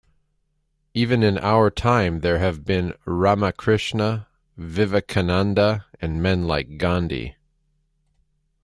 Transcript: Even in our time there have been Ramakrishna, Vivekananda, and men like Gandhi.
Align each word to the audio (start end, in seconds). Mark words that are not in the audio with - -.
Even 0.95 1.21
in 1.21 1.37
our 1.37 1.69
time 1.69 2.21
there 2.21 2.39
have 2.39 2.65
been 2.65 2.93
Ramakrishna, 3.05 4.25
Vivekananda, 4.57 5.85
and 6.01 6.23
men 6.23 6.47
like 6.47 6.79
Gandhi. 6.79 7.35